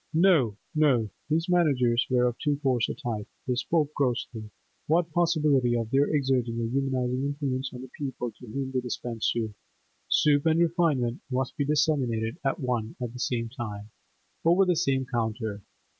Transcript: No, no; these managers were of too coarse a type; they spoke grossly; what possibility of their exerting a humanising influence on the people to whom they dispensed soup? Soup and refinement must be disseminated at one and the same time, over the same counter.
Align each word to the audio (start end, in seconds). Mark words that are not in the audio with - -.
No, 0.15 0.57
no; 0.73 1.11
these 1.29 1.47
managers 1.47 2.07
were 2.09 2.25
of 2.25 2.35
too 2.39 2.57
coarse 2.63 2.89
a 2.89 2.95
type; 2.95 3.27
they 3.47 3.53
spoke 3.53 3.93
grossly; 3.93 4.49
what 4.87 5.11
possibility 5.11 5.75
of 5.77 5.91
their 5.91 6.05
exerting 6.07 6.59
a 6.59 6.67
humanising 6.71 7.21
influence 7.23 7.71
on 7.71 7.83
the 7.83 7.89
people 7.95 8.31
to 8.31 8.47
whom 8.47 8.71
they 8.71 8.81
dispensed 8.81 9.31
soup? 9.31 9.53
Soup 10.09 10.43
and 10.47 10.59
refinement 10.59 11.21
must 11.29 11.55
be 11.55 11.65
disseminated 11.65 12.39
at 12.43 12.59
one 12.59 12.95
and 12.99 13.13
the 13.13 13.19
same 13.19 13.49
time, 13.49 13.91
over 14.43 14.65
the 14.65 14.75
same 14.75 15.05
counter. 15.05 15.61